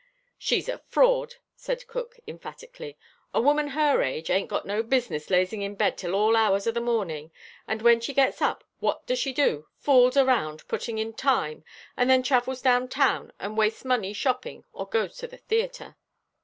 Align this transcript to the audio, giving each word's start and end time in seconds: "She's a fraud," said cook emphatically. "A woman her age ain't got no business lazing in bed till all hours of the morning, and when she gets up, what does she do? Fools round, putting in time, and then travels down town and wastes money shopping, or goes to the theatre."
"She's 0.39 0.67
a 0.67 0.79
fraud," 0.87 1.35
said 1.55 1.85
cook 1.85 2.15
emphatically. 2.27 2.97
"A 3.35 3.39
woman 3.39 3.67
her 3.67 4.01
age 4.01 4.31
ain't 4.31 4.49
got 4.49 4.65
no 4.65 4.81
business 4.81 5.29
lazing 5.29 5.61
in 5.61 5.75
bed 5.75 5.95
till 5.95 6.15
all 6.15 6.35
hours 6.35 6.65
of 6.65 6.73
the 6.73 6.81
morning, 6.81 7.31
and 7.67 7.83
when 7.83 8.01
she 8.01 8.11
gets 8.11 8.41
up, 8.41 8.63
what 8.79 9.05
does 9.05 9.19
she 9.19 9.31
do? 9.31 9.67
Fools 9.77 10.17
round, 10.17 10.67
putting 10.67 10.97
in 10.97 11.13
time, 11.13 11.63
and 11.95 12.09
then 12.09 12.23
travels 12.23 12.63
down 12.63 12.87
town 12.87 13.31
and 13.39 13.59
wastes 13.59 13.85
money 13.85 14.11
shopping, 14.11 14.63
or 14.73 14.87
goes 14.89 15.17
to 15.17 15.27
the 15.27 15.37
theatre." 15.37 15.95